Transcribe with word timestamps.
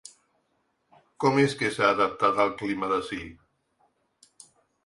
Com 1.25 1.37
és 1.43 1.53
que 1.59 1.69
s’ha 1.75 1.89
adaptat 1.97 2.41
al 2.45 2.57
clima 2.63 2.93
d’ací? 2.95 3.21